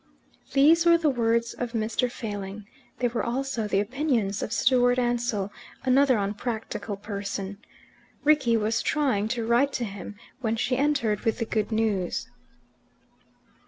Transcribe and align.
These 0.53 0.87
were 0.87 0.97
the 0.97 1.11
words 1.11 1.53
of 1.53 1.73
Mr. 1.73 2.11
Failing. 2.11 2.65
They 2.97 3.07
were 3.07 3.23
also 3.23 3.67
the 3.67 3.79
opinions 3.79 4.41
of 4.41 4.51
Stewart 4.51 4.97
Ansell, 4.97 5.53
another 5.83 6.17
unpractical 6.17 6.97
person. 6.97 7.59
Rickie 8.23 8.57
was 8.57 8.81
trying 8.81 9.27
to 9.27 9.45
write 9.45 9.71
to 9.73 9.85
him 9.85 10.15
when 10.39 10.55
she 10.55 10.75
entered 10.75 11.19
with 11.19 11.37
the 11.37 11.45
good 11.45 11.71
news. 11.71 12.31